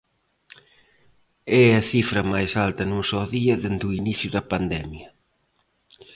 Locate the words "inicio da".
4.01-4.47